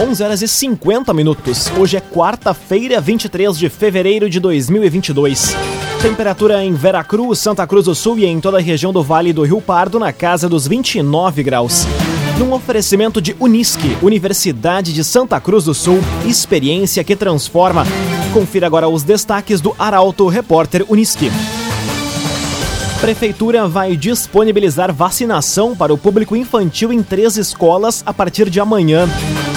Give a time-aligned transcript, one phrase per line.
[0.00, 1.70] 11 horas e 50 minutos.
[1.76, 5.54] Hoje é quarta-feira, 23 de fevereiro de 2022.
[6.00, 9.42] Temperatura em Veracruz, Santa Cruz do Sul e em toda a região do Vale do
[9.42, 11.86] Rio Pardo na casa dos 29 graus.
[12.38, 17.84] Num oferecimento de Unisque, Universidade de Santa Cruz do Sul, experiência que transforma.
[18.32, 21.30] Confira agora os destaques do Arauto Repórter Unisque.
[23.00, 29.08] Prefeitura vai disponibilizar vacinação para o público infantil em três escolas a partir de amanhã.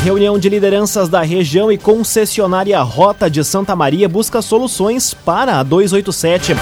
[0.01, 5.63] Reunião de lideranças da região e concessionária Rota de Santa Maria busca soluções para a
[5.63, 6.55] 287.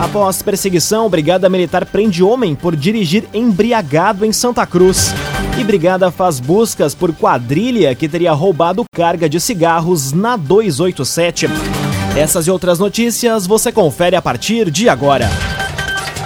[0.00, 5.14] Após perseguição, Brigada Militar prende homem por dirigir embriagado em Santa Cruz.
[5.56, 11.46] E Brigada faz buscas por quadrilha que teria roubado carga de cigarros na 287.
[12.16, 15.30] Essas e outras notícias você confere a partir de agora.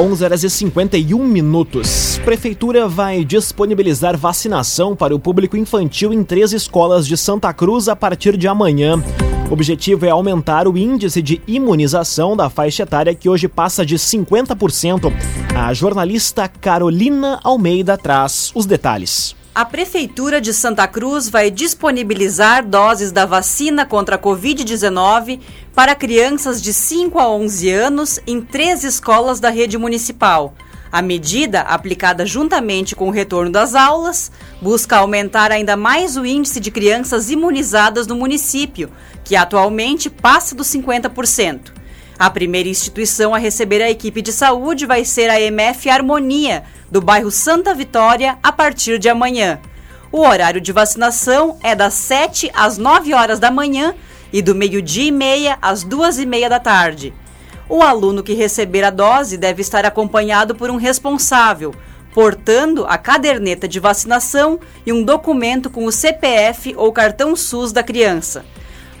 [0.00, 2.18] 11 horas e 51 minutos.
[2.24, 7.94] Prefeitura vai disponibilizar vacinação para o público infantil em três escolas de Santa Cruz a
[7.94, 8.94] partir de amanhã.
[9.50, 13.96] O objetivo é aumentar o índice de imunização da faixa etária que hoje passa de
[13.96, 15.12] 50%.
[15.54, 19.36] A jornalista Carolina Almeida traz os detalhes.
[19.52, 25.40] A Prefeitura de Santa Cruz vai disponibilizar doses da vacina contra a Covid-19
[25.74, 30.54] para crianças de 5 a 11 anos em três escolas da rede municipal.
[30.92, 34.30] A medida, aplicada juntamente com o retorno das aulas,
[34.62, 38.88] busca aumentar ainda mais o índice de crianças imunizadas no município,
[39.24, 41.79] que atualmente passa dos 50%.
[42.20, 47.00] A primeira instituição a receber a equipe de saúde vai ser a MF Harmonia, do
[47.00, 49.58] bairro Santa Vitória, a partir de amanhã.
[50.12, 53.94] O horário de vacinação é das 7 às 9 horas da manhã
[54.30, 57.14] e do meio-dia e meia às duas e meia da tarde.
[57.70, 61.74] O aluno que receber a dose deve estar acompanhado por um responsável,
[62.12, 67.82] portando a caderneta de vacinação e um documento com o CPF ou cartão SUS da
[67.82, 68.44] criança.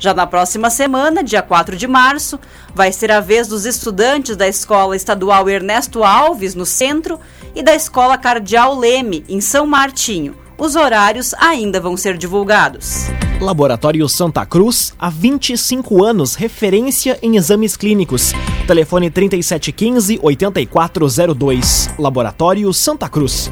[0.00, 2.40] Já na próxima semana, dia 4 de março,
[2.74, 7.20] vai ser a vez dos estudantes da Escola Estadual Ernesto Alves, no centro,
[7.54, 10.34] e da Escola Cardeal Leme, em São Martinho.
[10.56, 13.08] Os horários ainda vão ser divulgados.
[13.40, 18.32] Laboratório Santa Cruz, há 25 anos, referência em exames clínicos.
[18.66, 21.90] Telefone 3715-8402.
[21.98, 23.50] Laboratório Santa Cruz.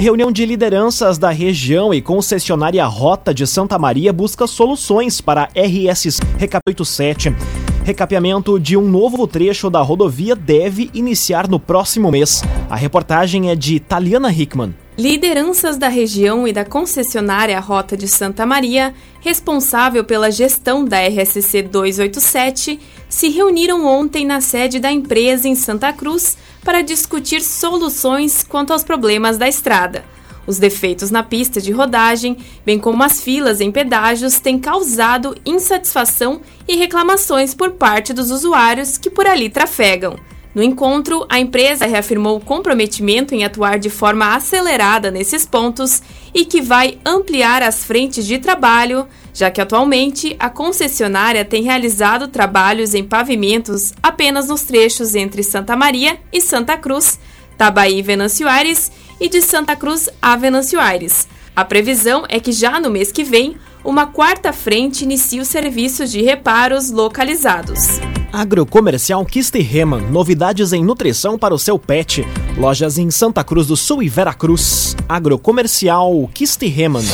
[0.00, 6.20] Reunião de lideranças da região e concessionária Rota de Santa Maria busca soluções para RS
[6.38, 7.36] Recap 87.
[7.84, 12.42] Recapeamento de um novo trecho da rodovia deve iniciar no próximo mês.
[12.70, 14.74] A reportagem é de Taliana Hickman.
[14.96, 21.60] Lideranças da região e da concessionária Rota de Santa Maria, responsável pela gestão da RSC
[21.60, 28.72] 287, se reuniram ontem na sede da empresa em Santa Cruz para discutir soluções quanto
[28.72, 30.04] aos problemas da estrada.
[30.46, 36.40] Os defeitos na pista de rodagem, bem como as filas em pedágios, têm causado insatisfação
[36.66, 40.16] e reclamações por parte dos usuários que por ali trafegam.
[40.52, 46.02] No encontro, a empresa reafirmou o comprometimento em atuar de forma acelerada nesses pontos
[46.34, 52.28] e que vai ampliar as frentes de trabalho, já que atualmente a concessionária tem realizado
[52.28, 57.18] trabalhos em pavimentos apenas nos trechos entre Santa Maria e Santa Cruz,
[57.56, 58.90] Tabaí e Aires
[59.20, 61.28] e de Santa Cruz a Venâncio Aires.
[61.54, 66.10] A previsão é que já no mês que vem, uma quarta frente inicie os serviços
[66.10, 68.00] de reparos localizados.
[68.32, 72.24] Agrocomercial Kisterreman, novidades em nutrição para o seu pet.
[72.56, 74.96] Lojas em Santa Cruz do Sul e Veracruz.
[75.08, 77.04] Agrocomercial Kisterreman.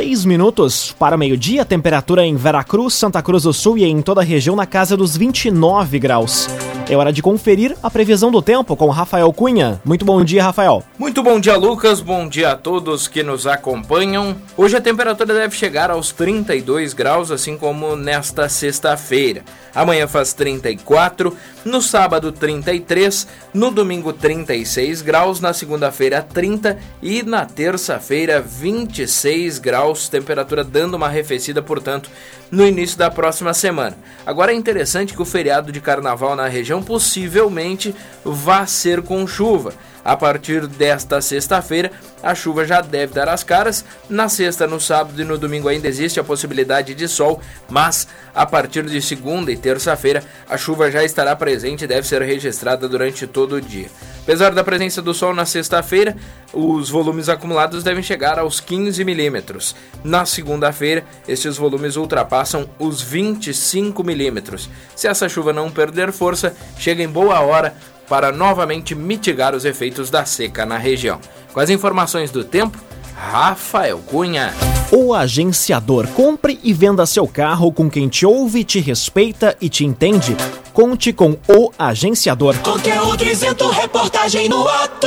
[0.00, 4.24] Seis minutos para meio-dia, temperatura em Veracruz, Santa Cruz do Sul e em toda a
[4.24, 6.48] região na casa dos 29 graus.
[6.90, 9.80] É hora de conferir a previsão do tempo com Rafael Cunha.
[9.84, 10.82] Muito bom dia, Rafael.
[10.98, 12.00] Muito bom dia, Lucas.
[12.00, 14.34] Bom dia a todos que nos acompanham.
[14.56, 19.44] Hoje a temperatura deve chegar aos 32 graus, assim como nesta sexta-feira.
[19.72, 21.32] Amanhã faz 34,
[21.64, 30.08] no sábado 33, no domingo 36 graus, na segunda-feira 30 e na terça-feira 26 graus,
[30.08, 32.10] temperatura dando uma arrefecida, portanto,
[32.50, 33.96] no início da próxima semana.
[34.26, 37.94] Agora é interessante que o feriado de carnaval na região possivelmente
[38.24, 39.72] vá ser com chuva.
[40.02, 41.90] A partir desta sexta-feira,
[42.22, 43.84] a chuva já deve dar as caras.
[44.08, 48.46] Na sexta, no sábado e no domingo ainda existe a possibilidade de sol, mas a
[48.46, 53.26] partir de segunda e terça-feira, a chuva já estará presente e deve ser registrada durante
[53.26, 53.88] todo o dia.
[54.22, 56.16] Apesar da presença do sol na sexta-feira,
[56.52, 59.74] os volumes acumulados devem chegar aos 15 milímetros.
[60.02, 64.68] Na segunda-feira, estes volumes ultrapassam os 25 milímetros.
[64.96, 67.74] Se essa chuva não perder força, chega em boa hora
[68.08, 71.20] para novamente mitigar os efeitos da seca na região.
[71.52, 72.76] Com as informações do tempo,
[73.20, 74.54] Rafael Cunha.
[74.90, 79.84] O agenciador compre e venda seu carro com quem te ouve, te respeita e te
[79.84, 80.34] entende.
[80.72, 82.56] Conte com o agenciador.
[82.58, 85.06] Conteúdo isento, reportagem no ato.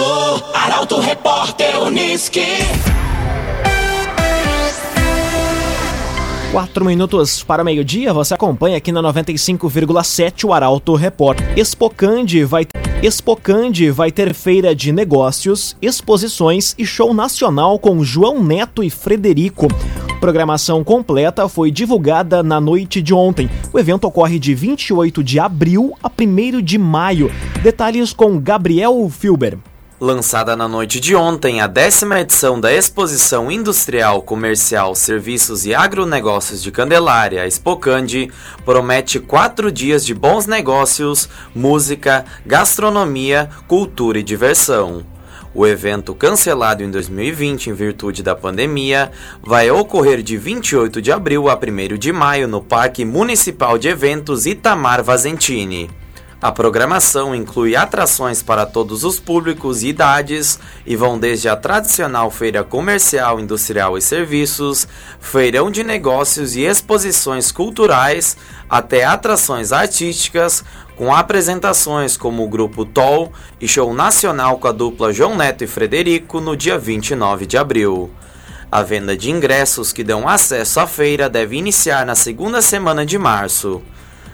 [0.53, 2.45] Arauto Repórter Uniski.
[6.51, 11.57] Quatro minutos para meio-dia, você acompanha aqui na 95,7 o Arauto Repórter.
[11.57, 12.63] Expocande vai
[13.03, 19.67] Expocande vai ter feira de negócios, exposições e show nacional com João Neto e Frederico.
[20.21, 23.49] Programação completa foi divulgada na noite de ontem.
[23.73, 27.29] O evento ocorre de 28 de abril a 1 de maio.
[27.61, 29.57] Detalhes com Gabriel Filber.
[30.03, 36.61] Lançada na noite de ontem, a décima edição da Exposição Industrial, Comercial, Serviços e Agronegócios
[36.61, 38.29] de Candelária, Expocande,
[38.65, 45.05] promete quatro dias de bons negócios, música, gastronomia, cultura e diversão.
[45.55, 49.09] O evento, cancelado em 2020 em virtude da pandemia,
[49.41, 54.45] vai ocorrer de 28 de abril a 1 de maio no Parque Municipal de Eventos
[54.45, 56.02] Itamar Vazentini.
[56.43, 62.29] A programação inclui atrações para todos os públicos e idades e vão desde a tradicional
[62.29, 64.85] feira comercial, industrial e serviços,
[65.21, 68.35] feirão de negócios e exposições culturais,
[68.69, 70.65] até atrações artísticas,
[70.97, 73.31] com apresentações como o grupo Toll
[73.61, 78.11] e show nacional com a dupla João Neto e Frederico no dia 29 de abril.
[78.69, 83.17] A venda de ingressos que dão acesso à feira deve iniciar na segunda semana de
[83.17, 83.81] março.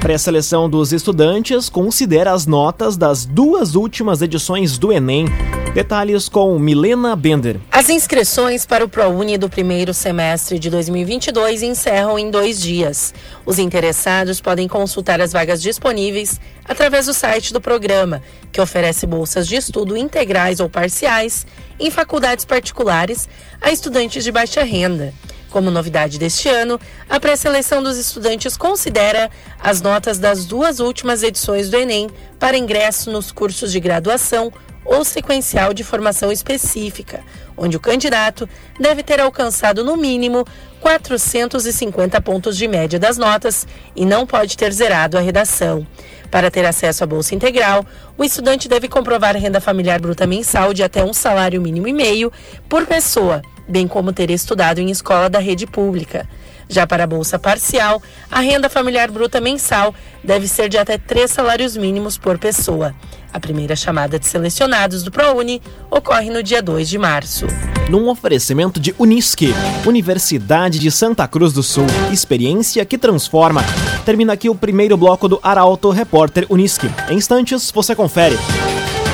[0.00, 5.26] Pré-seleção dos estudantes considera as notas das duas últimas edições do Enem.
[5.74, 7.60] Detalhes com Milena Bender.
[7.70, 13.12] As inscrições para o ProUni do primeiro semestre de 2022 encerram em dois dias.
[13.44, 19.46] Os interessados podem consultar as vagas disponíveis através do site do programa, que oferece bolsas
[19.46, 21.46] de estudo integrais ou parciais
[21.78, 23.28] em faculdades particulares
[23.60, 25.12] a estudantes de baixa renda.
[25.50, 31.68] Como novidade deste ano, a pré-seleção dos estudantes considera as notas das duas últimas edições
[31.68, 32.08] do Enem
[32.38, 34.52] para ingresso nos cursos de graduação
[34.84, 37.20] ou sequencial de formação específica,
[37.56, 38.48] onde o candidato
[38.78, 40.46] deve ter alcançado no mínimo
[40.80, 45.86] 450 pontos de média das notas e não pode ter zerado a redação.
[46.30, 47.84] Para ter acesso à bolsa integral,
[48.16, 52.32] o estudante deve comprovar renda familiar bruta mensal de até um salário mínimo e meio
[52.68, 56.28] por pessoa, bem como ter estudado em escola da rede pública.
[56.68, 58.00] Já para a bolsa parcial,
[58.30, 62.94] a renda familiar bruta mensal deve ser de até três salários mínimos por pessoa.
[63.32, 67.46] A primeira chamada de selecionados do ProUni ocorre no dia 2 de março.
[67.88, 69.52] Num oferecimento de Unisque,
[69.84, 73.64] Universidade de Santa Cruz do Sul, experiência que transforma.
[74.04, 76.88] Termina aqui o primeiro bloco do Arauto Repórter Unisque.
[77.08, 78.36] Em instantes, você confere.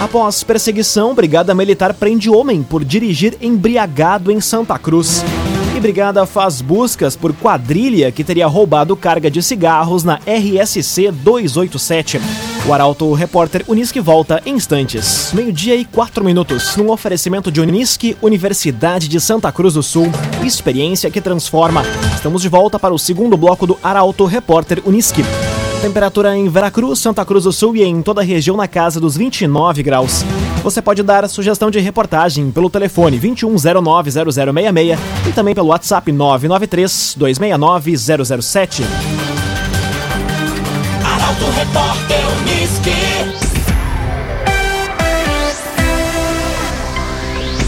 [0.01, 5.25] Após perseguição, Brigada Militar prende homem por dirigir embriagado em Santa Cruz.
[5.75, 12.21] E Brigada faz buscas por quadrilha que teria roubado carga de cigarros na RSC 287.
[12.67, 15.31] O Arauto Repórter Unisque volta em instantes.
[15.33, 20.11] Meio-dia e quatro minutos, num oferecimento de Unisque, Universidade de Santa Cruz do Sul.
[20.45, 21.83] Experiência que transforma.
[22.15, 25.23] Estamos de volta para o segundo bloco do Arauto Repórter Unisque.
[25.83, 29.17] Temperatura em Veracruz, Santa Cruz do Sul e em toda a região na casa dos
[29.17, 30.25] 29 graus.
[30.63, 37.97] Você pode dar sugestão de reportagem pelo telefone 21090066 e também pelo WhatsApp 993 269
[38.35, 38.83] 007.
[41.05, 42.91] Arauto Repórter Uniski.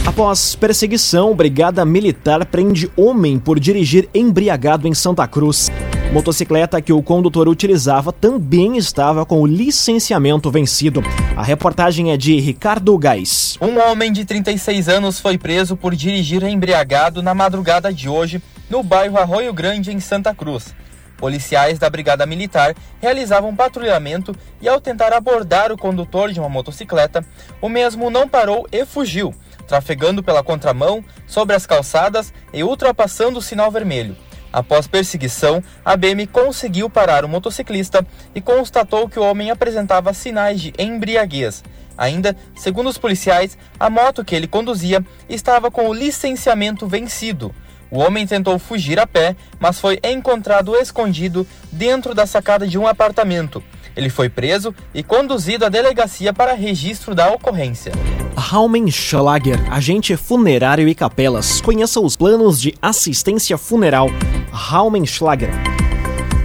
[0.07, 5.71] Após perseguição, Brigada Militar prende homem por dirigir embriagado em Santa Cruz.
[6.13, 11.03] Motocicleta que o condutor utilizava também estava com o licenciamento vencido.
[11.37, 13.59] A reportagem é de Ricardo Gás.
[13.61, 18.83] Um homem de 36 anos foi preso por dirigir embriagado na madrugada de hoje no
[18.83, 20.75] bairro Arroio Grande, em Santa Cruz.
[21.19, 27.23] Policiais da Brigada Militar realizavam patrulhamento e, ao tentar abordar o condutor de uma motocicleta,
[27.61, 29.35] o mesmo não parou e fugiu,
[29.67, 34.17] trafegando pela contramão, sobre as calçadas e ultrapassando o sinal vermelho.
[34.53, 40.61] Após perseguição, a BM conseguiu parar o motociclista e constatou que o homem apresentava sinais
[40.61, 41.63] de embriaguez.
[41.97, 47.53] Ainda, segundo os policiais, a moto que ele conduzia estava com o licenciamento vencido.
[47.91, 52.87] O homem tentou fugir a pé, mas foi encontrado escondido dentro da sacada de um
[52.87, 53.63] apartamento.
[53.97, 57.91] Ele foi preso e conduzido à delegacia para registro da ocorrência.
[58.37, 61.61] Raumenschlager, agente funerário e capelas.
[61.61, 64.09] Conheça os planos de assistência funeral.
[64.51, 65.51] Raumenschlager.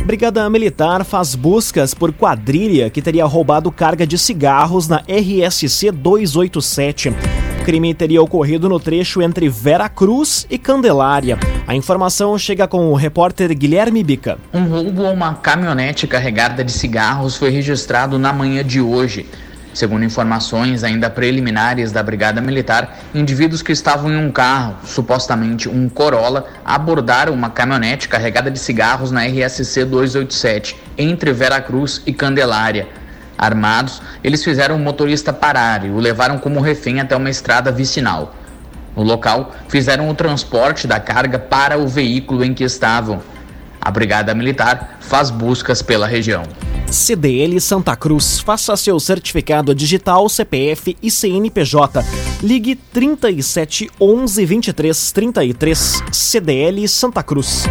[0.06, 7.14] Brigada Militar faz buscas por quadrilha que teria roubado carga de cigarros na RSC 287
[7.64, 11.40] crime teria ocorrido no trecho entre Vera Cruz e Candelária.
[11.66, 14.38] A informação chega com o repórter Guilherme Bica.
[14.54, 19.26] Um roubo a uma caminhonete carregada de cigarros foi registrado na manhã de hoje.
[19.74, 25.90] Segundo informações ainda preliminares da Brigada Militar, indivíduos que estavam em um carro, supostamente um
[25.90, 32.88] Corolla, abordaram uma caminhonete carregada de cigarros na RSC 287, entre Vera Cruz e Candelária.
[33.36, 38.36] Armados, eles fizeram o motorista parar e o levaram como refém até uma estrada vicinal.
[38.96, 43.24] No local, fizeram o transporte da carga para o veículo em que estavam.
[43.82, 46.44] A Brigada Militar faz buscas pela região.
[46.92, 48.40] CDL Santa Cruz.
[48.40, 52.04] Faça seu certificado digital, CPF e CNPJ.
[52.42, 56.04] Ligue 37 11 23 33.
[56.12, 57.66] CDL Santa Cruz.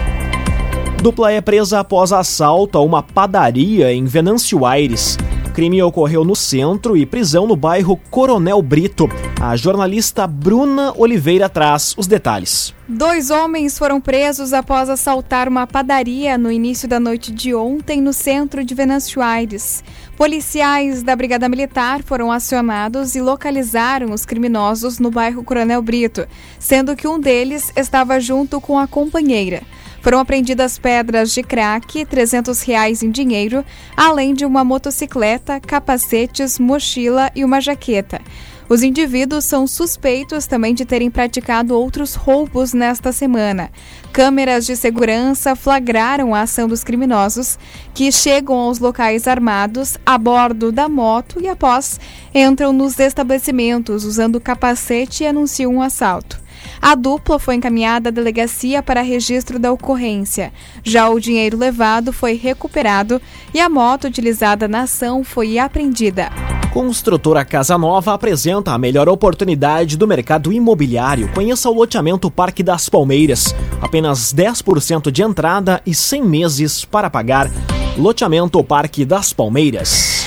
[1.03, 5.19] Dupla é presa após assalto a uma padaria em Venâncio Aires.
[5.53, 9.07] Crime ocorreu no centro e prisão no bairro Coronel Brito.
[9.39, 12.75] A jornalista Bruna Oliveira traz os detalhes.
[12.89, 18.15] Dois homens foram presos após assaltar uma padaria no início da noite de ontem no
[18.15, 19.85] centro de Venâncio Aires.
[20.17, 26.27] Policiais da Brigada Militar foram acionados e localizaram os criminosos no bairro Coronel Brito,
[26.59, 29.63] sendo que um deles estava junto com a companheira.
[30.03, 33.65] Foram apreendidas pedras de crack, 300 reais em dinheiro,
[33.97, 38.21] além de uma motocicleta, capacetes, mochila e uma jaqueta.
[38.69, 43.71] Os indivíduos são suspeitos também de terem praticado outros roubos nesta semana.
[44.13, 47.57] Câmeras de segurança flagraram a ação dos criminosos,
[47.95, 52.01] que chegam aos locais armados a bordo da moto e, após,
[52.35, 56.42] entram nos estabelecimentos usando capacete e anunciam um assalto.
[56.81, 60.53] A dupla foi encaminhada à delegacia para registro da ocorrência.
[60.83, 63.21] Já o dinheiro levado foi recuperado
[63.55, 66.31] e a moto utilizada na ação foi apreendida.
[66.73, 71.31] Construtora Casa Nova apresenta a melhor oportunidade do mercado imobiliário.
[71.35, 73.55] Conheça o loteamento Parque das Palmeiras.
[73.81, 77.51] Apenas 10% de entrada e 100 meses para pagar.
[77.99, 80.25] Loteamento Parque das Palmeiras.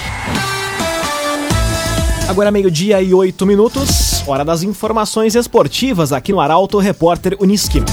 [2.27, 7.83] Agora meio-dia e oito minutos, hora das informações esportivas aqui no Arauto Repórter Uniski.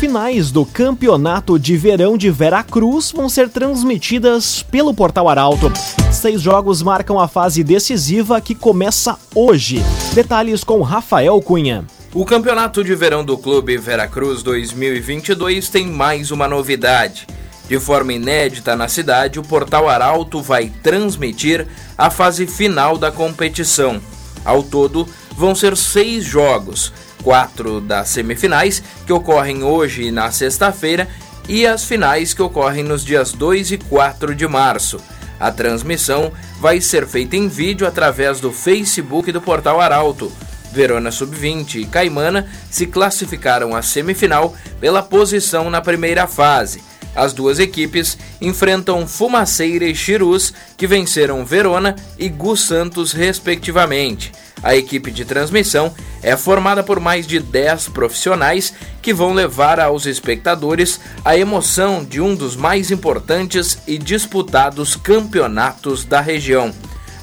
[0.00, 5.70] Finais do Campeonato de Verão de Veracruz vão ser transmitidas pelo Portal Arauto.
[6.10, 9.82] Seis jogos marcam a fase decisiva que começa hoje.
[10.14, 11.84] Detalhes com Rafael Cunha.
[12.14, 17.26] O Campeonato de Verão do Clube Veracruz 2022 tem mais uma novidade.
[17.72, 23.98] De forma inédita na cidade, o Portal Arauto vai transmitir a fase final da competição.
[24.44, 31.08] Ao todo, vão ser seis jogos, quatro das semifinais, que ocorrem hoje na sexta-feira,
[31.48, 35.00] e as finais que ocorrem nos dias 2 e 4 de março.
[35.40, 40.30] A transmissão vai ser feita em vídeo através do Facebook do Portal Arauto.
[40.72, 46.91] Verona Sub-20 e Caimana se classificaram à semifinal pela posição na primeira fase.
[47.14, 54.32] As duas equipes enfrentam Fumaceira e Chirus, que venceram Verona e Gu Santos, respectivamente.
[54.62, 55.92] A equipe de transmissão
[56.22, 62.20] é formada por mais de 10 profissionais que vão levar aos espectadores a emoção de
[62.20, 66.72] um dos mais importantes e disputados campeonatos da região.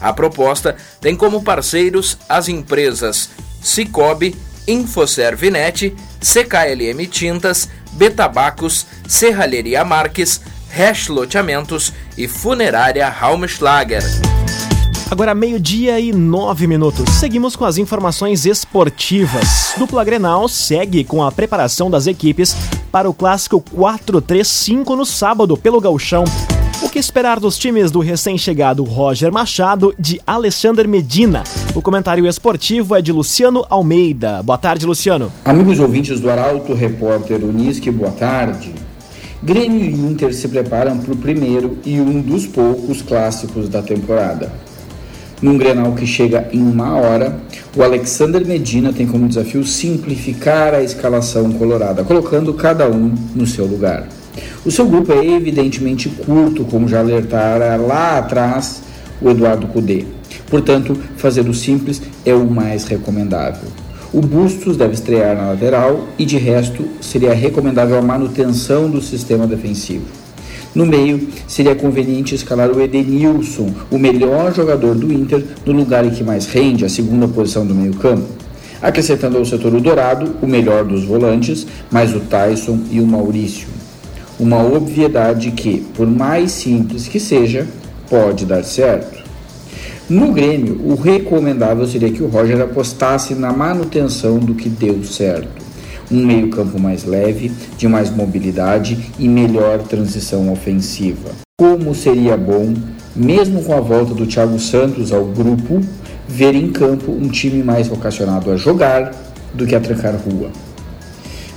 [0.02, 3.30] A proposta tem como parceiros as empresas
[3.62, 4.36] Cicobi,
[4.70, 14.04] Infoservinet, CKLM Tintas, Betabacos, Serralheria Marques, Hash Loteamentos e Funerária Raumschlager.
[15.10, 17.10] Agora meio-dia e nove minutos.
[17.16, 19.74] Seguimos com as informações esportivas.
[19.76, 22.56] Dupla Grenal segue com a preparação das equipes
[22.92, 26.26] para o clássico 4-3-5 no sábado pelo Gauchão.
[26.90, 31.44] O que esperar dos times do recém-chegado Roger Machado de Alexander Medina?
[31.76, 34.42] O comentário esportivo é de Luciano Almeida.
[34.42, 35.32] Boa tarde, Luciano.
[35.46, 38.74] Amigos ouvintes do Arauto, repórter Unisque, boa tarde.
[39.44, 44.52] Grêmio e Inter se preparam para o primeiro e um dos poucos clássicos da temporada.
[45.44, 47.40] Num Grenal que chega em uma hora,
[47.78, 53.68] o Alexander Medina tem como desafio simplificar a escalação colorada, colocando cada um no seu
[53.68, 54.08] lugar.
[54.66, 58.82] O seu grupo é evidentemente curto, como já alertara lá atrás
[59.22, 60.06] o Eduardo Cudê.
[60.50, 63.68] Portanto, fazer o simples é o mais recomendável.
[64.12, 69.46] O Bustos deve estrear na lateral e, de resto, seria recomendável a manutenção do sistema
[69.46, 70.06] defensivo.
[70.74, 76.12] No meio, seria conveniente escalar o Edenilson, o melhor jogador do Inter, no lugar em
[76.12, 78.28] que mais rende, a segunda posição do meio-campo.
[78.82, 83.68] Acrescentando ao setor o Dourado, o melhor dos volantes, mais o Tyson e o Maurício.
[84.40, 87.68] Uma obviedade que, por mais simples que seja,
[88.10, 89.20] pode dar certo.
[90.10, 95.70] No Grêmio, o recomendável seria que o Roger apostasse na manutenção do que deu certo
[96.12, 101.30] um meio-campo mais leve, de mais mobilidade e melhor transição ofensiva.
[101.58, 102.74] Como seria bom,
[103.16, 105.82] mesmo com a volta do Thiago Santos ao grupo,
[106.28, 109.12] ver em campo um time mais vocacionado a jogar
[109.54, 110.50] do que a trancar rua.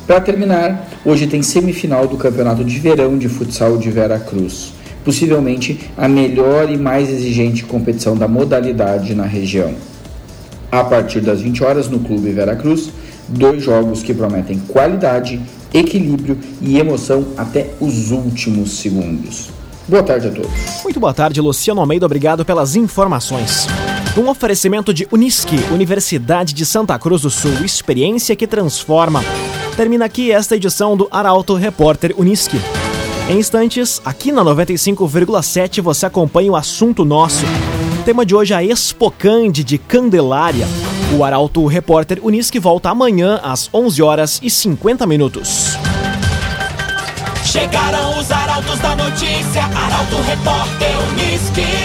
[0.07, 4.73] Para terminar, hoje tem semifinal do Campeonato de Verão de Futsal de Vera Cruz,
[5.05, 9.75] possivelmente a melhor e mais exigente competição da modalidade na região.
[10.71, 12.91] A partir das 20 horas no Clube Vera Cruz,
[13.29, 15.41] Dois jogos que prometem qualidade,
[15.73, 19.49] equilíbrio e emoção até os últimos segundos.
[19.89, 20.51] Boa tarde a todos.
[20.85, 22.07] Muito boa tarde, Luciano Almeida.
[22.07, 23.67] Obrigado pelas informações.
[24.17, 29.23] Um oferecimento de Unisque, Universidade de Santa Cruz do Sul, experiência que transforma.
[29.77, 32.61] Termina aqui esta edição do Arauto Repórter Unisque.
[33.29, 37.45] Em instantes, aqui na 95,7 você acompanha o assunto nosso.
[38.01, 40.67] O tema de hoje é a Expocande de Candelária.
[41.17, 45.79] O Arauto Repórter Unisque volta amanhã às 11 horas e 50 minutos.
[47.45, 51.83] Chegaram os arautos da notícia, Arauto Repórter Unisque.